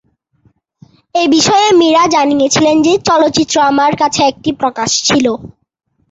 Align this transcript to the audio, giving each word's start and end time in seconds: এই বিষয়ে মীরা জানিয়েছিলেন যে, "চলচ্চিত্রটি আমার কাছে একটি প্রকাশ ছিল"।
এই 1.15 1.27
বিষয়ে 1.27 1.67
মীরা 1.79 2.03
জানিয়েছিলেন 2.15 2.75
যে, 2.81 2.93
"চলচ্চিত্রটি 3.07 3.59
আমার 3.71 3.91
কাছে 4.01 4.21
একটি 4.23 4.49
প্রকাশ 4.61 4.89
ছিল"। 5.07 5.25